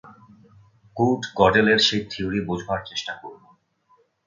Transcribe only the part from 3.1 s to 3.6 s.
করব।